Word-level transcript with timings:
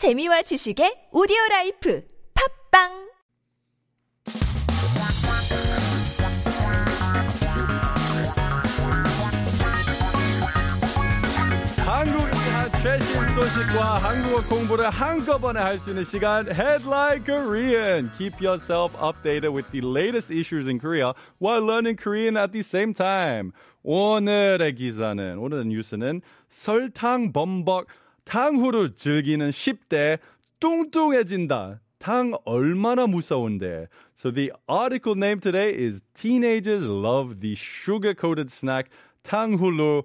재미와 0.00 0.40
지식의 0.40 1.12
오디오 1.12 1.36
라이프 1.50 2.02
팝빵 2.32 2.88
한국의 11.84 12.32
최신 12.80 13.14
소식과 13.34 13.98
한국어 14.00 14.48
공부를 14.48 14.88
한꺼번에 14.88 15.60
할 15.60 15.78
수 15.78 15.90
있는 15.90 16.04
시간 16.04 16.46
Headline 16.50 17.22
Korean. 17.22 18.10
Keep 18.16 18.40
yourself 18.40 18.96
updated 18.96 19.52
with 19.52 19.70
the 19.70 19.82
latest 19.82 20.30
issues 20.30 20.66
in 20.66 20.80
Korea 20.80 21.12
while 21.40 21.60
learning 21.60 21.96
Korean 21.96 22.38
at 22.38 22.52
the 22.52 22.62
same 22.62 22.94
time. 22.94 23.52
오늘의 23.82 24.76
기사는 24.76 25.36
오늘의 25.36 25.66
뉴스는 25.66 26.22
설탕 26.48 27.34
범벅 27.34 27.84
탕후루 28.25 28.95
즐기는 28.95 29.49
10대 29.49 30.19
뚱뚱해진다. 30.59 31.79
탕 31.99 32.33
얼마나 32.45 33.07
무서운데. 33.07 33.87
So 34.15 34.31
the 34.31 34.51
article 34.67 35.15
name 35.15 35.39
today 35.39 35.73
is 35.73 36.03
Teenagers 36.13 36.87
Love 36.87 37.39
the 37.39 37.55
Sugar-Coated 37.55 38.51
Snack 38.51 38.89
탕후루. 39.23 40.03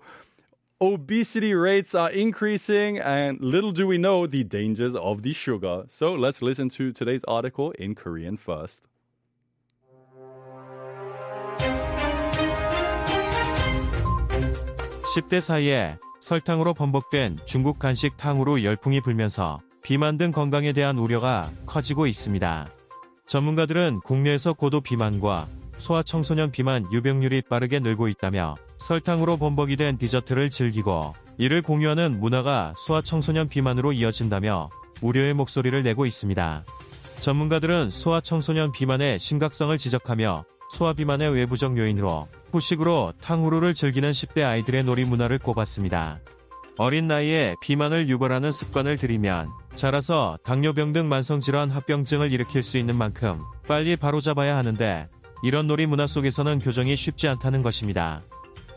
Obesity 0.83 1.53
rates 1.53 1.95
are 1.95 2.11
increasing, 2.11 2.99
and 2.99 3.39
little 3.43 3.71
do 3.71 3.87
we 3.87 3.99
know 3.99 4.27
the 4.27 4.43
dangers 4.45 4.97
of 4.97 5.21
the 5.21 5.35
sugar. 5.35 5.85
So 5.89 6.15
let's 6.15 6.41
listen 6.41 6.71
to 6.71 6.91
today's 6.91 7.23
article 7.25 7.73
in 7.73 7.95
Korean 7.95 8.39
first. 8.39 8.83
십 15.13 15.29
대 15.29 15.41
사이에 15.41 15.99
설탕으로 16.26 16.74
범벅된 16.74 17.38
중국 17.46 17.78
간식 17.78 18.18
탕후루 18.18 18.64
열풍이 18.64 19.00
불면서 19.00 19.62
비만 19.84 20.18
등 20.18 20.32
건강에 20.32 20.74
대한 20.74 20.98
우려가 20.98 21.52
커지고 21.68 22.08
있습니다. 22.08 22.66
전문가들은 23.28 24.00
국내에서 24.04 24.54
고도 24.54 24.82
비만과 24.82 25.48
소아 25.78 26.02
청소년 26.02 26.50
비만 26.50 26.84
유병률이 26.92 27.44
빠르게 27.48 27.80
늘고 27.80 28.08
있다며 28.08 28.56
설탕으로 28.78 29.38
범벅이 29.38 29.76
된 29.76 30.00
디저트를 30.00 30.50
즐기고 30.50 31.14
이를 31.38 31.62
공유하는 31.62 32.20
문화가 32.20 32.74
소아 32.76 33.04
청소년 33.04 33.48
비만으로 33.48 33.94
이어진다며 33.94 34.70
우려의 35.04 35.36
목소리를 35.36 35.84
내고 35.84 36.08
있습니다. 36.08 36.64
전문가들은 37.20 37.92
소아 37.92 38.22
청소년 38.22 38.72
비만의 38.72 39.20
심각성을 39.20 39.78
지적하며 39.78 40.44
소아비만의 40.70 41.34
외부적 41.34 41.78
요인으로 41.78 42.28
후식으로 42.52 43.14
탕후루를 43.22 43.74
즐기는 43.74 44.12
10대 44.12 44.44
아이들의 44.44 44.84
놀이 44.84 45.06
문화를 45.06 45.40
꼽았습니다. 45.40 46.20
어린 46.78 47.08
나이에 47.08 47.56
비만을 47.62 48.10
유발하는 48.10 48.52
습관을 48.52 48.98
들이면 48.98 49.50
자라서 49.76 50.38
당뇨병 50.44 50.92
등 50.92 51.08
만성질환 51.08 51.70
합병증을 51.70 52.32
일으킬 52.34 52.64
수 52.64 52.78
있는 52.78 52.96
만큼 52.96 53.42
빨리 53.68 53.96
바로잡아야 53.96 54.58
하는데 54.58 55.08
이런 55.44 55.68
놀이 55.68 55.86
문화 55.86 56.08
속에서는 56.08 56.60
교정이 56.60 56.96
쉽지 56.96 57.28
않다는 57.28 57.62
것입니다. 57.62 58.22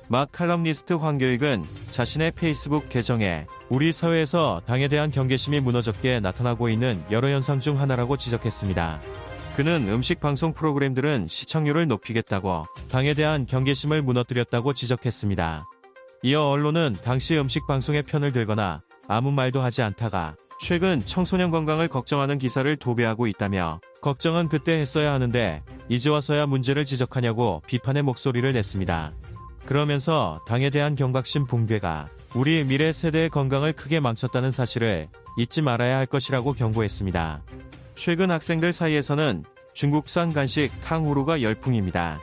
막 0.09 0.33
칼럼니스트 0.33 0.95
황교익은 0.95 1.65
자신의 1.91 2.33
페이스북 2.33 2.89
계정에 2.89 3.47
우리 3.69 3.93
사회에서 3.93 4.63
당에 4.65 4.89
대한 4.89 5.11
경계심이 5.11 5.61
무너졌게 5.61 6.21
나타나고 6.21 6.69
있는 6.69 7.03
여러 7.11 7.29
현상 7.29 7.61
중 7.61 7.81
하나라고 7.81 8.17
지적했습니다. 8.17 9.01
그는 9.59 9.89
음식 9.89 10.21
방송 10.21 10.53
프로그램들은 10.53 11.27
시청률을 11.29 11.89
높이겠다고 11.89 12.63
당에 12.93 13.13
대한 13.13 13.45
경계심을 13.45 14.03
무너뜨렸다고 14.03 14.73
지적했습니다. 14.73 15.67
이어 16.23 16.45
언론은 16.45 16.95
당시 17.03 17.37
음식 17.37 17.67
방송의 17.67 18.05
편을 18.05 18.31
들거나 18.31 18.83
아무 19.09 19.33
말도 19.33 19.61
하지 19.61 19.83
않다가 19.83 20.37
최근 20.61 21.01
청소년 21.05 21.51
건강을 21.51 21.89
걱정하는 21.89 22.39
기사를 22.39 22.77
도배하고 22.77 23.27
있다며 23.27 23.81
걱정은 24.01 24.49
그때 24.49 24.75
했어야 24.75 25.13
하는데 25.13 25.65
이제 25.89 26.09
와서야 26.09 26.47
문제를 26.47 26.85
지적하냐고 26.85 27.61
비판의 27.67 28.05
목소리를 28.05 28.53
냈습니다. 28.53 29.13
그러면서 29.67 30.41
당에 30.47 30.71
대한 30.71 30.95
경각심 30.95 31.49
붕괴가 31.49 32.09
우리 32.37 32.63
미래 32.63 32.93
세대의 32.93 33.29
건강을 33.31 33.73
크게 33.73 33.99
망쳤다는 33.99 34.53
사실을 34.53 35.09
잊지 35.37 35.63
말아야 35.63 35.97
할 35.99 36.07
것이라고 36.07 36.53
경고했습니다. 36.53 37.43
최근 37.99 38.31
학생들 38.31 38.73
사이에서는 38.73 39.43
중국산 39.75 40.33
간식 40.33 40.71
탕후루가 40.83 41.43
열풍입니다. 41.43 42.21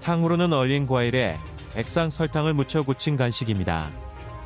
탕후루는 0.00 0.54
얼린 0.54 0.86
과일에 0.86 1.36
액상 1.76 2.08
설탕을 2.08 2.54
묻혀 2.54 2.82
굳힌 2.82 3.18
간식입니다. 3.18 3.90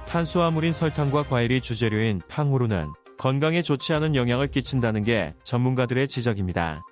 탄수화물인 0.09 0.73
설탕과 0.73 1.23
과일이 1.23 1.61
주재료인 1.61 2.23
탕후루는 2.27 2.89
건강에 3.19 3.63
좋지 3.63 3.93
않은 3.93 4.17
영향을 4.17 4.49
끼친다는 4.49 5.05
게 5.05 5.35
전문가들의 5.45 6.09
지적입니다. 6.09 6.83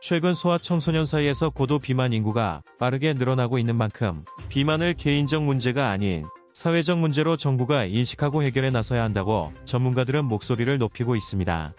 최근 0.00 0.32
소아 0.32 0.58
청소년 0.58 1.04
사이에서 1.04 1.50
고도 1.50 1.80
비만 1.80 2.12
인구가 2.12 2.62
빠르게 2.78 3.14
늘어나고 3.14 3.58
있는 3.58 3.74
만큼 3.74 4.24
비만을 4.48 4.94
개인적 4.94 5.42
문제가 5.42 5.90
아닌 5.90 6.24
사회적 6.52 6.98
문제로 6.98 7.36
정부가 7.36 7.84
인식하고 7.86 8.44
해결에 8.44 8.70
나서야 8.70 9.02
한다고 9.02 9.52
전문가들은 9.64 10.24
목소리를 10.24 10.78
높이고 10.78 11.16
있습니다. 11.16 11.74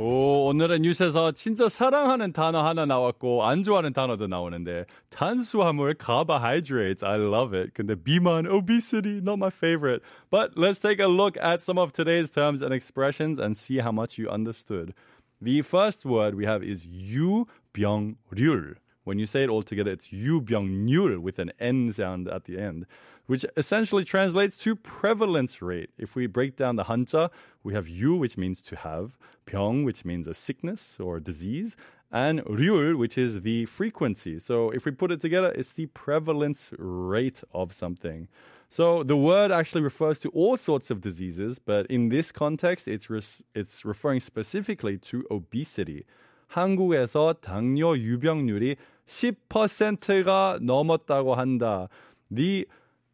오, 0.00 0.48
오늘의 0.48 0.80
뉴스에서 0.80 1.32
진짜 1.32 1.70
사랑하는 1.70 2.32
단어 2.32 2.62
하나 2.62 2.84
나왔고 2.84 3.44
안 3.44 3.62
좋아하는 3.62 3.94
단어도 3.94 4.26
나오는데 4.26 4.84
탄수화물 5.08 5.94
carbohydrates 5.98 7.02
I 7.02 7.18
love 7.18 7.58
it. 7.58 7.72
근데 7.72 7.94
비만 7.94 8.46
obesity 8.46 9.18
not 9.22 9.38
my 9.38 9.50
favorite. 9.50 10.02
But 10.30 10.52
let's 10.54 10.80
take 10.80 11.00
a 11.00 11.08
look 11.08 11.38
at 11.38 11.62
some 11.62 11.78
of 11.78 11.92
today's 11.92 12.30
terms 12.30 12.62
and 12.62 12.74
expressions 12.74 13.40
and 13.40 13.56
see 13.56 13.78
how 13.78 13.90
much 13.90 14.18
you 14.18 14.28
understood. 14.28 14.92
The 15.40 15.62
first 15.62 16.04
word 16.04 16.34
we 16.34 16.44
have 16.44 16.62
is 16.62 16.84
유병률. 16.86 18.76
When 19.04 19.20
you 19.20 19.26
say 19.26 19.44
it 19.44 19.48
all 19.48 19.62
together, 19.62 19.92
it's 19.92 20.08
유병률 20.08 21.18
with 21.18 21.38
an 21.38 21.52
N 21.60 21.92
sound 21.92 22.26
at 22.26 22.44
the 22.44 22.58
end, 22.58 22.86
which 23.26 23.46
essentially 23.56 24.04
translates 24.04 24.56
to 24.58 24.74
prevalence 24.74 25.62
rate. 25.62 25.90
If 25.96 26.16
we 26.16 26.26
break 26.26 26.56
down 26.56 26.74
the 26.74 26.84
한자, 26.84 27.30
we 27.62 27.72
have 27.74 27.88
유, 27.88 28.16
which 28.16 28.36
means 28.36 28.60
to 28.62 28.74
have, 28.74 29.16
병, 29.46 29.84
which 29.84 30.04
means 30.04 30.26
a 30.26 30.34
sickness 30.34 30.98
or 30.98 31.20
disease, 31.20 31.76
and 32.10 32.42
률, 32.46 32.96
which 32.96 33.16
is 33.16 33.42
the 33.42 33.66
frequency. 33.66 34.40
So 34.40 34.70
if 34.70 34.84
we 34.84 34.90
put 34.90 35.12
it 35.12 35.20
together, 35.20 35.52
it's 35.54 35.72
the 35.72 35.86
prevalence 35.86 36.70
rate 36.76 37.44
of 37.54 37.72
something. 37.72 38.26
So 38.68 39.04
the 39.04 39.16
word 39.16 39.52
actually 39.52 39.82
refers 39.82 40.18
to 40.20 40.30
all 40.30 40.56
sorts 40.56 40.90
of 40.90 41.00
diseases, 41.00 41.60
but 41.60 41.86
in 41.86 42.08
this 42.08 42.32
context, 42.32 42.88
it's, 42.88 43.08
res- 43.08 43.44
it's 43.54 43.84
referring 43.84 44.18
specifically 44.18 44.98
to 44.98 45.24
obesity. 45.30 46.06
한국에서 46.50 47.34
당뇨 47.40 47.96
유병률이 47.96 48.76
10%가 49.06 50.58
넘었다고 50.60 51.34
한다. 51.34 51.88
The 52.30 52.66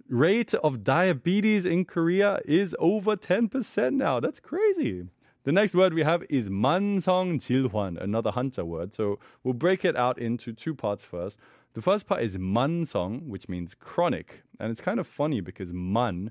rate 0.09 0.55
of 0.63 0.85
diabetes 0.85 1.67
in 1.67 1.85
Korea 1.85 2.39
is 2.45 2.75
over 2.79 3.17
10% 3.17 3.95
now. 3.95 4.21
That's 4.21 4.41
crazy. 4.41 5.07
The 5.45 5.53
next 5.53 5.75
word 5.75 5.93
we 5.93 6.05
have 6.05 6.25
is 6.31 6.49
만성질환, 6.49 8.01
another 8.01 8.31
한자 8.31 8.65
word. 8.65 8.95
So 8.95 9.19
we'll 9.43 9.55
break 9.55 9.85
it 9.85 9.97
out 9.97 10.19
into 10.19 10.53
two 10.53 10.75
parts 10.75 11.05
first. 11.05 11.37
The 11.75 11.83
first 11.83 12.07
part 12.07 12.23
is 12.23 12.37
만성, 12.39 13.27
which 13.27 13.49
means 13.49 13.75
chronic. 13.75 14.43
And 14.61 14.71
it's 14.71 14.81
kind 14.81 15.01
of 15.01 15.07
funny 15.07 15.41
because 15.41 15.73
man 15.73 16.31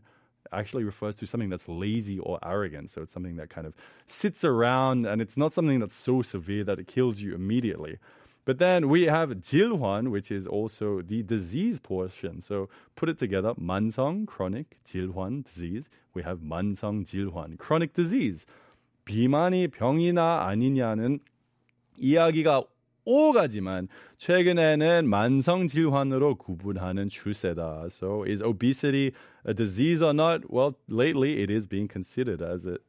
actually 0.51 0.84
refers 0.84 1.16
to 1.16 1.25
something 1.25 1.50
that's 1.50 1.67
lazy 1.67 2.19
or 2.19 2.39
arrogant. 2.44 2.89
So 2.89 3.01
it's 3.01 3.12
something 3.12 3.38
that 3.38 3.50
kind 3.50 3.66
of 3.66 3.73
sits 4.06 4.44
around 4.44 5.06
and 5.06 5.22
it's 5.22 5.38
not 5.38 5.53
something 5.53 5.79
that's 5.79 5.95
so 5.95 6.22
severe 6.22 6.63
that 6.66 6.79
it 6.79 6.88
kills 6.88 7.22
you 7.22 7.34
immediately. 7.34 7.97
But 8.44 8.57
then 8.57 8.89
we 8.89 9.03
have 9.03 9.29
질환, 9.41 10.09
which 10.09 10.31
is 10.31 10.47
also 10.47 11.01
the 11.01 11.22
disease 11.22 11.79
portion. 11.79 12.41
So 12.41 12.69
put 12.95 13.07
it 13.07 13.19
together, 13.19 13.53
만성, 13.53 14.25
chronic, 14.25 14.78
질환, 14.84 15.44
disease. 15.44 15.89
We 16.13 16.23
have 16.23 16.39
만성 16.39 17.06
질환, 17.06 17.57
chronic 17.57 17.94
disease. 17.94 18.45
비만이 19.06 19.68
병이나 19.69 20.45
아니냐는 20.48 21.19
이야기가 21.98 22.63
오가지만 23.06 23.88
최근에는 24.18 25.09
만성 25.09 25.68
질환으로 25.68 26.36
구분하는 26.36 27.09
추세다. 27.09 27.88
So 27.89 28.24
is 28.24 28.42
obesity 28.44 29.12
a 29.45 29.53
disease 29.53 30.03
or 30.03 30.13
not? 30.13 30.44
Well, 30.50 30.75
lately 30.88 31.42
it 31.42 31.50
is 31.50 31.65
being 31.65 31.88
considered 31.88 32.42
as 32.42 32.65
it 32.65 32.81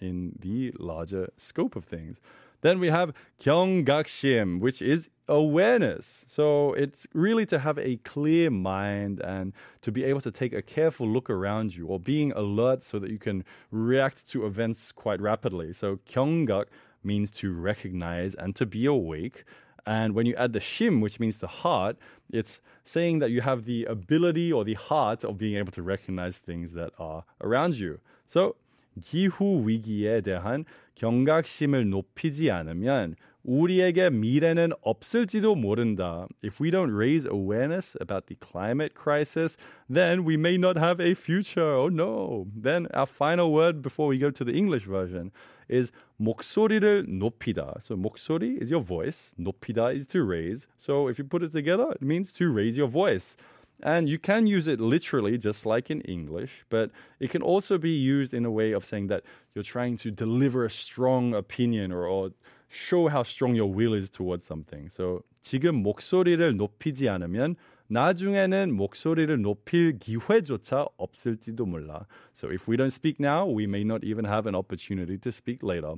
in 0.00 0.32
the 0.40 0.72
larger 0.78 1.28
scope 1.36 1.76
of 1.76 1.84
things. 1.84 2.20
Then 2.62 2.80
we 2.80 2.88
have 2.88 3.12
경각심, 3.40 4.60
which 4.60 4.80
is 4.80 5.10
awareness. 5.28 6.24
So 6.28 6.72
it's 6.72 7.06
really 7.12 7.44
to 7.46 7.58
have 7.58 7.78
a 7.78 7.96
clear 7.98 8.50
mind 8.50 9.20
and 9.20 9.52
to 9.82 9.92
be 9.92 10.02
able 10.02 10.22
to 10.22 10.30
take 10.30 10.54
a 10.54 10.62
careful 10.62 11.06
look 11.06 11.28
around 11.28 11.76
you 11.76 11.86
or 11.86 12.00
being 12.00 12.32
alert 12.32 12.82
so 12.82 12.98
that 12.98 13.10
you 13.10 13.18
can 13.18 13.44
react 13.70 14.26
to 14.30 14.46
events 14.46 14.92
quite 14.92 15.20
rapidly. 15.20 15.74
So 15.74 15.98
경각 16.08 16.66
means 17.02 17.30
to 17.30 17.52
recognize 17.52 18.34
and 18.34 18.56
to 18.56 18.66
be 18.66 18.86
awake. 18.86 19.44
And 19.86 20.14
when 20.14 20.26
you 20.26 20.34
add 20.36 20.52
the 20.52 20.60
shim, 20.60 21.02
which 21.02 21.20
means 21.20 21.38
the 21.38 21.46
heart, 21.46 21.96
it's 22.32 22.60
saying 22.84 23.18
that 23.18 23.30
you 23.30 23.42
have 23.42 23.64
the 23.64 23.84
ability 23.84 24.52
or 24.52 24.64
the 24.64 24.74
heart 24.74 25.24
of 25.24 25.36
being 25.36 25.56
able 25.56 25.72
to 25.72 25.82
recognize 25.82 26.38
things 26.38 26.72
that 26.72 26.92
are 26.98 27.24
around 27.42 27.76
you. 27.76 28.00
So 28.26 28.56
기후 29.00 29.64
위기에 29.66 30.22
대한 30.22 30.64
경각심을 30.94 31.88
높이지 31.90 32.50
않으면 32.50 33.16
우리에게 33.44 34.10
미래는 34.10 34.72
없을지도 34.80 35.54
모른다. 35.54 36.26
If 36.42 36.62
we 36.62 36.70
don't 36.70 36.94
raise 36.94 37.26
awareness 37.26 37.96
about 38.00 38.26
the 38.26 38.36
climate 38.40 38.94
crisis, 38.94 39.56
then 39.88 40.24
we 40.24 40.36
may 40.36 40.56
not 40.56 40.78
have 40.78 41.00
a 41.00 41.14
future. 41.14 41.74
Oh 41.74 41.88
no. 41.88 42.46
Then 42.54 42.86
our 42.94 43.06
final 43.06 43.52
word 43.52 43.82
before 43.82 44.08
we 44.08 44.18
go 44.18 44.30
to 44.30 44.44
the 44.44 44.54
English 44.54 44.86
version 44.86 45.30
is 45.68 45.92
목소리를 46.20 47.06
높이다. 47.06 47.80
So 47.82 47.96
목소리 47.96 48.60
is 48.62 48.70
your 48.70 48.82
voice. 48.82 49.34
높이다 49.38 49.94
is 49.94 50.06
to 50.08 50.24
raise. 50.24 50.66
So 50.76 51.08
if 51.08 51.18
you 51.18 51.24
put 51.24 51.42
it 51.42 51.52
together, 51.52 51.92
it 51.92 52.02
means 52.02 52.32
to 52.34 52.50
raise 52.50 52.76
your 52.76 52.88
voice. 52.88 53.36
And 53.82 54.08
you 54.08 54.18
can 54.18 54.46
use 54.46 54.68
it 54.68 54.80
literally, 54.80 55.36
just 55.36 55.66
like 55.66 55.90
in 55.90 56.00
English, 56.02 56.64
but 56.70 56.90
it 57.20 57.30
can 57.30 57.42
also 57.42 57.76
be 57.76 57.90
used 57.90 58.32
in 58.32 58.44
a 58.44 58.50
way 58.50 58.72
of 58.72 58.84
saying 58.84 59.08
that 59.08 59.24
you're 59.54 59.64
trying 59.64 59.96
to 59.98 60.10
deliver 60.10 60.64
a 60.64 60.70
strong 60.70 61.34
opinion 61.34 61.92
or, 61.92 62.06
or 62.06 62.30
show 62.69 63.09
how 63.09 63.23
strong 63.23 63.55
your 63.55 63.67
will 63.67 63.93
is 63.93 64.09
towards 64.09 64.45
something. 64.45 64.89
So 64.89 65.23
지금 65.41 65.81
목소리를 65.81 66.55
높이지 66.55 67.09
않으면 67.09 67.55
나중에는 67.87 68.71
목소리를 68.71 69.41
높일 69.41 69.97
기회조차 69.97 70.85
없을지도 70.97 71.65
몰라. 71.65 72.05
So 72.33 72.49
if 72.51 72.69
we 72.69 72.77
don't 72.77 72.93
speak 72.93 73.19
now, 73.19 73.45
we 73.45 73.65
may 73.65 73.83
not 73.83 74.03
even 74.03 74.25
have 74.25 74.47
an 74.47 74.55
opportunity 74.55 75.17
to 75.17 75.31
speak 75.31 75.63
later. 75.63 75.95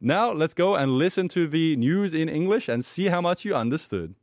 Now 0.00 0.32
let's 0.32 0.54
go 0.54 0.76
and 0.76 0.98
listen 0.98 1.28
to 1.30 1.48
the 1.48 1.74
news 1.76 2.14
in 2.14 2.28
English 2.28 2.68
and 2.68 2.84
see 2.84 3.08
how 3.08 3.20
much 3.20 3.44
you 3.44 3.54
understood. 3.56 4.14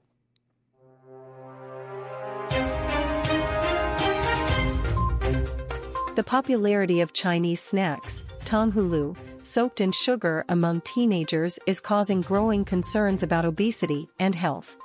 The 6.15 6.23
popularity 6.23 7.01
of 7.01 7.11
Chinese 7.11 7.59
snacks, 7.59 8.23
Tanghulu, 8.45 9.17
soaked 9.43 9.81
in 9.81 9.91
sugar 9.91 10.43
among 10.49 10.81
teenagers 10.81 11.59
is 11.67 11.79
causing 11.79 12.21
growing 12.21 12.65
concerns 12.65 13.23
about 13.23 13.45
obesity 13.45 14.09
and 14.19 14.33
health. 14.33 14.77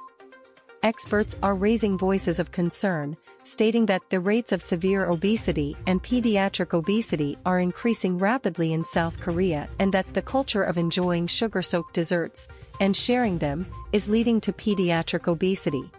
Experts 0.82 1.38
are 1.42 1.54
raising 1.54 1.96
voices 1.98 2.38
of 2.38 2.52
concern, 2.52 3.16
stating 3.42 3.86
that 3.86 4.02
the 4.10 4.20
rates 4.20 4.52
of 4.52 4.62
severe 4.62 5.06
obesity 5.06 5.76
and 5.86 6.02
pediatric 6.02 6.74
obesity 6.74 7.36
are 7.46 7.60
increasing 7.60 8.18
rapidly 8.18 8.72
in 8.72 8.84
South 8.84 9.18
Korea 9.18 9.68
and 9.78 9.92
that 9.92 10.12
the 10.14 10.22
culture 10.22 10.62
of 10.62 10.78
enjoying 10.78 11.26
sugar-soaked 11.26 11.94
desserts 11.94 12.48
and 12.80 12.96
sharing 12.96 13.38
them 13.38 13.66
is 13.92 14.08
leading 14.08 14.40
to 14.42 14.52
pediatric 14.52 15.28
obesity. 15.28 15.90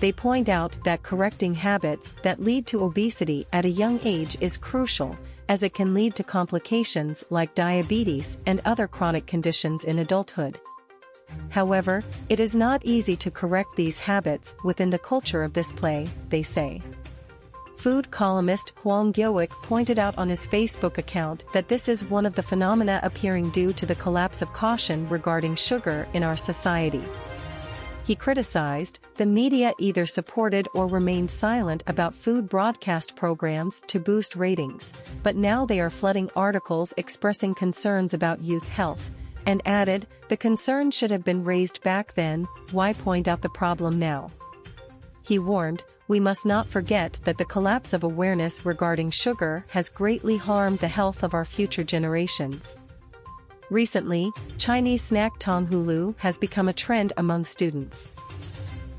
They 0.00 0.10
point 0.10 0.48
out 0.48 0.76
that 0.84 1.02
correcting 1.02 1.54
habits 1.54 2.14
that 2.22 2.42
lead 2.42 2.66
to 2.68 2.82
obesity 2.82 3.46
at 3.52 3.64
a 3.64 3.70
young 3.70 4.00
age 4.02 4.36
is 4.40 4.56
crucial, 4.56 5.16
as 5.48 5.62
it 5.62 5.74
can 5.74 5.94
lead 5.94 6.14
to 6.16 6.24
complications 6.24 7.24
like 7.30 7.54
diabetes 7.54 8.38
and 8.46 8.60
other 8.64 8.86
chronic 8.86 9.26
conditions 9.26 9.84
in 9.84 9.98
adulthood. 9.98 10.58
However, 11.50 12.02
it 12.28 12.40
is 12.40 12.54
not 12.54 12.84
easy 12.84 13.16
to 13.16 13.30
correct 13.30 13.76
these 13.76 13.98
habits 13.98 14.54
within 14.64 14.90
the 14.90 14.98
culture 14.98 15.42
of 15.42 15.52
this 15.52 15.72
play, 15.72 16.06
they 16.28 16.42
say. 16.42 16.82
Food 17.76 18.10
columnist 18.10 18.72
Hwang 18.82 19.12
Gyoik 19.12 19.50
pointed 19.50 19.98
out 19.98 20.16
on 20.16 20.28
his 20.28 20.48
Facebook 20.48 20.96
account 20.96 21.44
that 21.52 21.68
this 21.68 21.88
is 21.88 22.06
one 22.06 22.24
of 22.24 22.34
the 22.34 22.42
phenomena 22.42 22.98
appearing 23.02 23.50
due 23.50 23.72
to 23.74 23.84
the 23.84 23.94
collapse 23.96 24.40
of 24.40 24.52
caution 24.52 25.06
regarding 25.08 25.54
sugar 25.54 26.08
in 26.14 26.22
our 26.22 26.36
society. 26.36 27.02
He 28.04 28.14
criticized, 28.14 29.00
the 29.14 29.24
media 29.24 29.72
either 29.78 30.04
supported 30.04 30.68
or 30.74 30.86
remained 30.86 31.30
silent 31.30 31.82
about 31.86 32.14
food 32.14 32.50
broadcast 32.50 33.16
programs 33.16 33.80
to 33.86 33.98
boost 33.98 34.36
ratings, 34.36 34.92
but 35.22 35.36
now 35.36 35.64
they 35.64 35.80
are 35.80 35.88
flooding 35.88 36.30
articles 36.36 36.92
expressing 36.98 37.54
concerns 37.54 38.12
about 38.12 38.42
youth 38.42 38.68
health, 38.68 39.10
and 39.46 39.62
added, 39.64 40.06
the 40.28 40.36
concern 40.36 40.90
should 40.90 41.10
have 41.10 41.24
been 41.24 41.44
raised 41.44 41.82
back 41.82 42.12
then, 42.12 42.46
why 42.72 42.92
point 42.92 43.26
out 43.26 43.40
the 43.40 43.48
problem 43.48 43.98
now? 43.98 44.30
He 45.22 45.38
warned, 45.38 45.82
we 46.06 46.20
must 46.20 46.44
not 46.44 46.68
forget 46.68 47.18
that 47.24 47.38
the 47.38 47.46
collapse 47.46 47.94
of 47.94 48.04
awareness 48.04 48.66
regarding 48.66 49.10
sugar 49.10 49.64
has 49.68 49.88
greatly 49.88 50.36
harmed 50.36 50.80
the 50.80 50.88
health 50.88 51.22
of 51.22 51.32
our 51.32 51.46
future 51.46 51.84
generations. 51.84 52.76
Recently, 53.70 54.30
Chinese 54.58 55.02
snack 55.02 55.38
tanghulu 55.38 56.14
has 56.18 56.36
become 56.36 56.68
a 56.68 56.72
trend 56.72 57.14
among 57.16 57.46
students. 57.46 58.10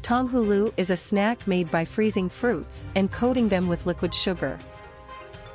Tanghulu 0.02 0.74
is 0.78 0.90
a 0.90 0.96
snack 0.96 1.48
made 1.48 1.70
by 1.70 1.86
freezing 1.86 2.30
fruits 2.30 2.84
and 2.96 3.12
coating 3.12 3.48
them 3.48 3.68
with 3.68 3.86
liquid 3.86 4.14
sugar. 4.14 4.58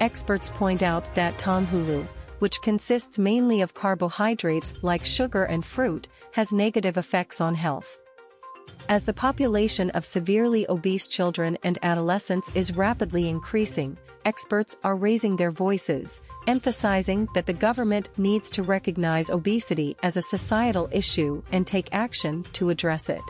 Experts 0.01 0.51
point 0.51 0.83
out 0.83 1.15
that 1.15 1.39
tanghulu, 1.39 2.07
which 2.39 2.63
consists 2.63 3.19
mainly 3.19 3.61
of 3.61 3.75
carbohydrates 3.75 4.75
like 4.83 5.05
sugar 5.05 5.45
and 5.45 5.65
fruit, 5.65 6.09
has 6.33 6.53
negative 6.53 6.97
effects 6.97 7.41
on 7.41 7.55
health. 7.55 8.01
As 8.89 9.05
the 9.05 9.13
population 9.13 9.91
of 9.91 10.05
severely 10.05 10.67
obese 10.69 11.07
children 11.07 11.59
and 11.63 11.79
adolescents 11.83 12.55
is 12.57 12.77
rapidly 12.77 13.29
increasing, 13.29 13.97
experts 14.26 14.78
are 14.84 14.96
raising 14.96 15.38
their 15.38 15.52
voices, 15.52 16.22
emphasizing 16.48 17.28
that 17.34 17.46
the 17.46 17.54
government 17.54 18.10
needs 18.18 18.50
to 18.52 18.64
recognize 18.64 19.30
obesity 19.30 19.96
as 20.04 20.18
a 20.18 20.22
societal 20.22 20.90
issue 20.92 21.42
and 21.52 21.66
take 21.66 21.88
action 21.94 22.44
to 22.54 22.70
address 22.70 23.10
it. 23.10 23.22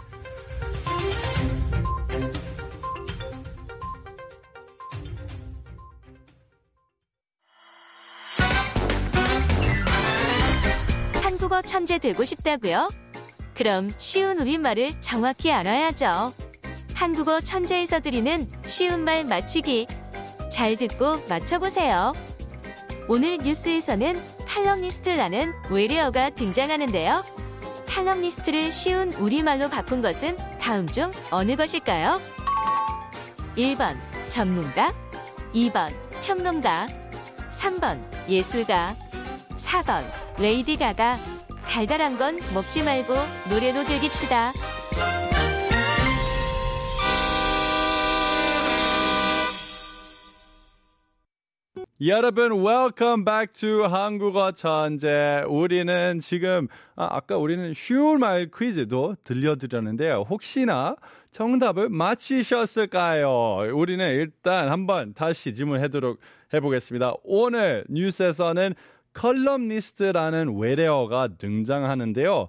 한국어 11.21 11.61
천재 11.61 11.99
되고 11.99 12.23
싶다고요? 12.23 12.89
그럼 13.53 13.91
쉬운 13.97 14.39
우리말을 14.39 14.99
정확히 14.99 15.51
알아야죠. 15.51 16.33
한국어 16.93 17.39
천재에서 17.39 17.99
드리는 17.99 18.49
쉬운 18.65 19.01
말 19.03 19.25
맞추기. 19.25 19.87
잘 20.50 20.76
듣고 20.76 21.18
맞춰보세요. 21.28 22.12
오늘 23.08 23.38
뉴스에서는 23.38 24.20
칼럼니스트라는 24.46 25.52
외래어가 25.70 26.30
등장하는데요. 26.30 27.24
칼럼니스트를 27.86 28.72
쉬운 28.72 29.12
우리말로 29.14 29.68
바꾼 29.68 30.00
것은 30.02 30.36
다음 30.60 30.86
중 30.86 31.10
어느 31.30 31.56
것일까요? 31.56 32.20
1번 33.56 33.98
전문가 34.28 34.92
2번 35.54 35.92
평론가 36.22 36.86
3번 37.50 38.00
예술가 38.28 38.96
4번 39.56 40.04
레이디 40.38 40.76
가가 40.76 41.18
달달한 41.62 42.16
건 42.16 42.38
먹지 42.54 42.82
말고 42.82 43.14
노래로 43.48 43.84
즐깁시다. 43.84 44.52
여러분, 52.02 52.52
welcome 52.52 53.26
back 53.26 53.52
to 53.52 53.82
한국어 53.84 54.52
천재. 54.52 55.44
우리는 55.46 56.18
지금, 56.18 56.66
아, 56.96 57.08
아까 57.10 57.36
우리는 57.36 57.74
쉬운 57.74 58.20
말 58.20 58.50
퀴즈도 58.50 59.16
들려드렸는데요. 59.22 60.24
혹시나 60.30 60.96
정답을 61.30 61.90
맞히셨을까요? 61.90 63.74
우리는 63.74 64.14
일단 64.14 64.70
한번 64.70 65.12
다시 65.12 65.52
질문해도록 65.52 66.20
해보겠습니다. 66.54 67.16
오늘 67.22 67.84
뉴스에서는 67.90 68.74
컬럼니스트라는 69.12 70.56
외래어가 70.56 71.28
등장하는데요. 71.36 72.48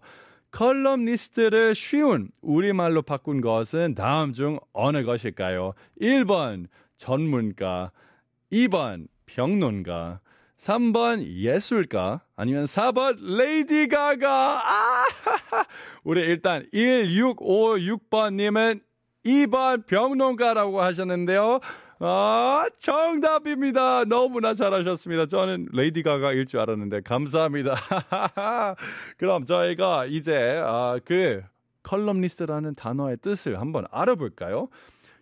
컬럼니스트를 0.52 1.76
쉬운 1.76 2.30
우리말로 2.42 3.02
바꾼 3.02 3.42
것은 3.42 3.96
다음 3.96 4.32
중 4.32 4.60
어느 4.72 5.04
것일까요? 5.04 5.74
1번 6.00 6.68
전문가, 6.96 7.92
2번 8.50 9.08
평론가, 9.36 10.20
3번 10.58 11.24
예술가, 11.24 12.22
아니면 12.36 12.66
4번 12.66 13.18
레이디 13.38 13.88
가가. 13.88 14.60
아! 14.60 15.06
우리 16.04 16.22
일단 16.22 16.66
1656번님은 16.74 18.82
2번 19.26 19.88
평론가라고 19.88 20.82
하셨는데요. 20.82 21.60
아, 22.00 22.66
정답입니다. 22.78 24.04
너무나 24.06 24.54
잘하셨습니다. 24.54 25.26
저는 25.28 25.70
레이디 25.72 26.04
가가일 26.04 26.46
줄 26.46 26.60
알았는데, 26.60 27.02
감사합니다. 27.02 27.76
그럼 29.18 29.46
저희가 29.46 30.08
이제, 30.08 30.62
아, 30.64 31.00
그, 31.06 31.42
컬럼니스트라는 31.84 32.76
단어의 32.76 33.18
뜻을 33.22 33.60
한번 33.60 33.86
알아볼까요? 33.92 34.68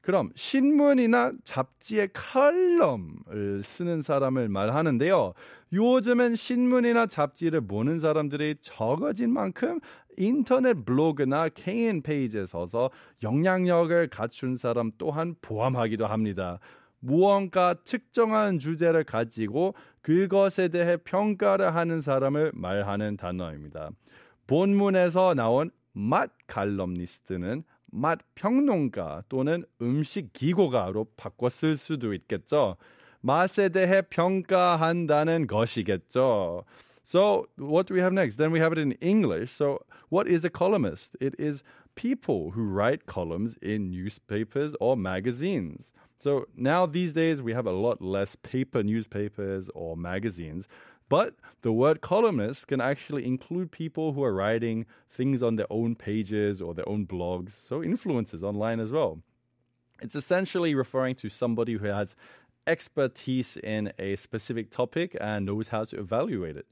그럼 0.01 0.31
신문이나 0.35 1.33
잡지의 1.43 2.09
칼럼을 2.13 3.61
쓰는 3.63 4.01
사람을 4.01 4.49
말하는데요. 4.49 5.33
요즘은 5.73 6.35
신문이나 6.35 7.05
잡지를 7.05 7.61
보는 7.61 7.99
사람들이 7.99 8.55
적어진 8.61 9.31
만큼 9.31 9.79
인터넷 10.17 10.85
블로그나 10.85 11.49
개인 11.49 12.01
페이지에 12.01 12.45
서서 12.45 12.89
영향력을 13.23 14.09
갖춘 14.09 14.57
사람 14.57 14.91
또한 14.97 15.35
포함하기도 15.41 16.07
합니다. 16.07 16.59
무언가 16.99 17.73
특정한 17.85 18.59
주제를 18.59 19.05
가지고 19.05 19.73
그것에 20.01 20.67
대해 20.67 20.97
평가를 20.97 21.73
하는 21.73 22.01
사람을 22.01 22.51
말하는 22.53 23.15
단어입니다. 23.15 23.91
본문에서 24.47 25.35
나온 25.35 25.71
맛 25.93 26.31
칼럼니스트는 26.47 27.63
맛 27.90 28.18
평론가 28.34 29.22
또는 29.28 29.64
음식 29.80 30.32
기고가로 30.32 31.06
바꿔 31.16 31.48
쓸 31.48 31.76
수도 31.76 32.12
있겠죠. 32.14 32.76
맛에 33.20 33.68
대해 33.68 34.02
평가한다는 34.02 35.46
것이겠죠. 35.46 36.64
So, 37.04 37.46
what 37.58 37.86
do 37.86 37.94
we 37.94 38.00
have 38.00 38.12
next? 38.12 38.36
Then 38.36 38.50
we 38.50 38.60
have 38.60 38.72
it 38.72 38.78
in 38.78 38.92
English. 39.00 39.52
So, 39.52 39.84
what 40.08 40.26
is 40.26 40.44
a 40.44 40.50
columnist? 40.50 41.16
It 41.20 41.34
is 41.38 41.62
people 41.94 42.52
who 42.52 42.64
write 42.64 43.06
columns 43.06 43.56
in 43.60 43.90
newspapers 43.90 44.74
or 44.80 44.96
magazines. 44.96 45.92
So, 46.18 46.46
now 46.56 46.86
these 46.86 47.12
days 47.12 47.42
we 47.42 47.52
have 47.52 47.66
a 47.66 47.72
lot 47.72 48.00
less 48.00 48.36
paper 48.36 48.82
newspapers 48.82 49.68
or 49.74 49.96
magazines. 49.96 50.66
But 51.09 51.35
the 51.63 51.73
word 51.73 52.01
columnist 52.01 52.67
can 52.67 52.79
actually 52.79 53.25
include 53.25 53.71
people 53.71 54.13
who 54.13 54.23
are 54.23 54.33
writing 54.33 54.85
things 55.09 55.41
on 55.41 55.55
their 55.55 55.71
own 55.71 55.95
pages 55.95 56.61
or 56.61 56.73
their 56.75 56.87
own 56.87 57.07
blogs, 57.07 57.67
so 57.67 57.81
influencers 57.81 58.43
online 58.43 58.79
as 58.79 58.91
well. 58.91 59.19
It's 60.01 60.15
essentially 60.15 60.75
referring 60.75 61.15
to 61.15 61.29
somebody 61.29 61.73
who 61.73 61.87
has 61.87 62.15
expertise 62.67 63.57
in 63.57 63.91
a 63.97 64.15
specific 64.15 64.69
topic 64.69 65.17
and 65.19 65.47
knows 65.47 65.69
how 65.69 65.83
to 65.85 65.99
evaluate 65.99 66.55
it. 66.55 66.67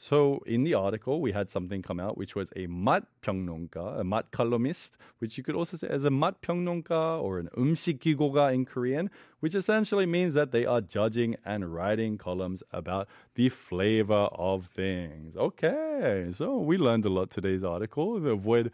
So 0.00 0.42
in 0.46 0.64
the 0.64 0.74
article, 0.74 1.22
we 1.22 1.32
had 1.32 1.50
something 1.50 1.80
come 1.80 1.98
out, 1.98 2.18
which 2.18 2.36
was 2.36 2.50
a 2.54 2.66
mat 2.66 3.04
평론가, 3.22 4.00
a 4.00 4.04
mat 4.04 4.30
columnist, 4.30 4.98
which 5.20 5.38
you 5.38 5.44
could 5.44 5.54
also 5.54 5.78
say 5.78 5.88
as 5.88 6.04
a 6.04 6.10
mat 6.10 6.42
평론가 6.42 7.22
or 7.22 7.38
an 7.38 7.48
음식기고가 7.56 8.52
in 8.52 8.66
Korean, 8.66 9.10
which 9.40 9.54
essentially 9.54 10.04
means 10.04 10.34
that 10.34 10.52
they 10.52 10.66
are 10.66 10.82
judging 10.82 11.36
and 11.46 11.72
writing 11.72 12.18
columns 12.18 12.62
about 12.72 13.08
the 13.36 13.48
flavor 13.48 14.28
of 14.32 14.66
things. 14.66 15.34
Okay, 15.34 16.28
so 16.30 16.58
we 16.58 16.76
learned 16.76 17.06
a 17.06 17.10
lot 17.10 17.30
today's 17.30 17.64
article. 17.64 18.16
Avoid 18.26 18.70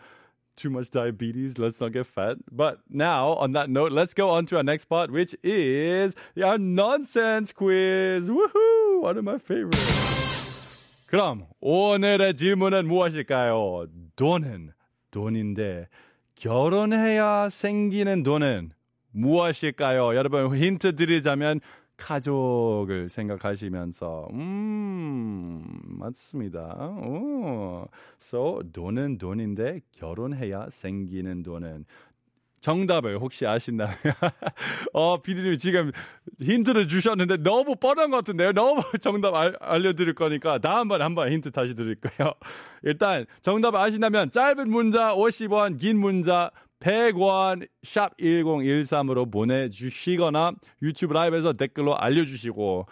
too 0.57 0.71
much 0.71 0.91
diabetes. 0.91 1.57
Let's 1.57 1.81
not 1.81 1.93
get 1.93 2.07
fat. 2.07 2.39
But 2.51 2.81
now, 2.91 3.35
on 3.35 3.53
that 3.53 3.71
note, 3.71 3.93
let's 3.93 4.13
go 4.13 4.31
on 4.31 4.47
to 4.47 4.57
our 4.57 4.65
next 4.65 4.87
part, 4.87 5.11
which 5.11 5.37
is 5.45 6.17
our 6.43 6.59
nonsense 6.59 7.53
quiz. 7.53 8.29
Woohoo! 8.29 9.03
One 9.03 9.19
of 9.19 9.25
my 9.25 9.39
favorites. 9.39 10.16
그럼 11.08 11.46
오늘의 11.62 12.36
질문은 12.36 12.86
무엇일까요? 12.88 13.88
돈은 14.18 14.72
돈인데 15.10 15.88
결혼해야 16.36 17.50
생기는 17.50 18.24
돈은 18.24 18.72
무엇일까요? 19.12 20.16
여러분 20.16 20.56
힌트 20.56 20.96
드리자면 20.98 21.62
가족을 21.96 23.10
생각하시면서 23.10 24.28
음 24.34 25.66
맞습니다. 25.82 26.76
오. 27.02 27.88
So 28.22 28.62
돈은 28.72 29.18
돈인데 29.18 29.80
결혼해야 29.94 30.68
생기는 30.70 31.42
돈은 31.42 31.86
정답을 32.68 33.18
혹시 33.20 33.48
아신다면 33.48 33.96
어 34.92 35.22
비디님 35.22 35.56
지금 35.56 35.94
힌트를 36.42 36.90
주셨는데 36.90 37.38
너무 37.38 37.78
뻔한 37.78 38.12
것 38.12 38.18
같은데요. 38.18 38.52
너무 38.52 38.82
정답 39.00 39.36
알, 39.36 39.56
알려드릴 39.62 40.16
거니까 40.16 40.58
다음번에 40.58 41.02
한번 41.02 41.32
힌트 41.32 41.52
다시 41.52 41.74
드릴 41.76 41.96
거예요. 41.96 42.34
일단 42.84 43.26
정답 43.42 43.74
아신다면 43.76 44.32
짧은 44.32 44.70
문자 44.70 45.16
50원, 45.16 45.80
긴 45.80 45.98
문자 45.98 46.52
100원 46.82 47.66
샵 47.84 48.18
1013으로 48.18 49.32
보내주시거나 49.32 50.52
유튜브 50.82 51.14
라이브에서 51.14 51.54
댓글로 51.54 51.98
알려주시고 51.98 52.86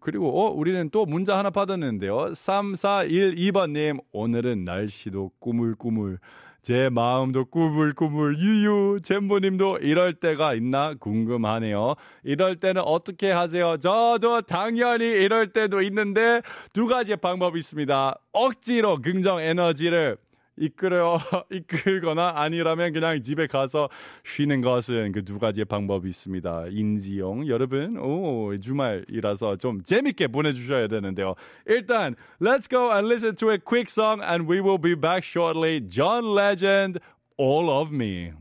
그리고 0.00 0.40
어 0.40 0.50
우리는 0.50 0.90
또 0.90 1.06
문자 1.06 1.38
하나 1.38 1.50
받았는데요. 1.50 2.32
3412번님 2.32 4.02
오늘은 4.10 4.64
날씨도 4.64 5.30
꾸물꾸물 5.38 6.18
제 6.62 6.88
마음도 6.90 7.44
꾸물꾸물 7.46 8.38
유유 8.38 9.00
잼보님도 9.02 9.78
이럴 9.78 10.14
때가 10.14 10.54
있나 10.54 10.94
궁금하네요. 10.94 11.94
이럴 12.22 12.56
때는 12.56 12.82
어떻게 12.82 13.30
하세요? 13.30 13.76
저도 13.78 14.42
당연히 14.42 15.04
이럴 15.04 15.48
때도 15.48 15.82
있는데 15.82 16.42
두 16.72 16.86
가지의 16.86 17.16
방법이 17.16 17.58
있습니다. 17.58 18.18
억지로 18.32 19.00
긍정 19.00 19.40
에너지를 19.40 20.18
이끌어 20.60 21.18
이끌거나 21.50 22.34
아니라면 22.36 22.92
그냥 22.92 23.20
집에 23.22 23.46
가서 23.48 23.88
쉬는 24.22 24.60
것은 24.60 25.12
그 25.12 25.24
두 25.30 25.38
가지의 25.38 25.64
방법이 25.64 26.08
있습니다. 26.08 26.64
인지용 26.70 27.46
여러분 27.46 27.96
오 27.98 28.58
주말이라서 28.58 29.56
좀 29.56 29.80
재밌게 29.82 30.26
보내주셔야 30.26 30.88
되는데요. 30.88 31.34
일단 31.66 32.16
let's 32.42 32.68
go 32.68 32.90
and 32.90 33.06
listen 33.06 33.36
to 33.36 33.52
a 33.52 33.58
quick 33.58 33.88
song 33.88 34.20
and 34.24 34.50
we 34.50 34.60
will 34.60 34.80
be 34.80 34.94
back 34.94 35.22
shortly. 35.22 35.80
John 35.80 36.34
Legend, 36.34 36.98
All 37.38 37.70
of 37.70 37.94
Me. 37.94 38.32